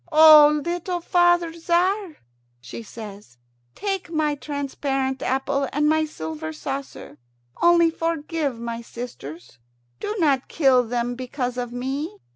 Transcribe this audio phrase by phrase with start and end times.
[0.11, 2.17] "O little father, Tzar,"
[2.59, 3.37] she says,
[3.75, 7.19] "take my transparent apple and my silver saucer;
[7.61, 9.59] only forgive my sisters.
[9.99, 12.17] Do not kill them because of me.